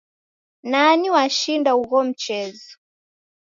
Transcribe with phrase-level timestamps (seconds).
[0.71, 2.69] Nani washinda ugho mchezo?